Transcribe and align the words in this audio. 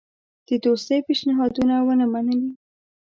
د 0.47 0.49
دوستی 0.63 0.97
پېشنهادونه 1.07 1.75
ونه 1.85 2.05
منلې. 2.13 2.51